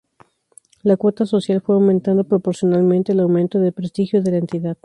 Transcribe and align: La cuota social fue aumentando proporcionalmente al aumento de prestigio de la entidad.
La 0.81 0.97
cuota 0.97 1.27
social 1.27 1.61
fue 1.61 1.75
aumentando 1.75 2.23
proporcionalmente 2.23 3.11
al 3.11 3.19
aumento 3.19 3.59
de 3.59 3.71
prestigio 3.71 4.23
de 4.23 4.31
la 4.31 4.37
entidad. 4.37 4.77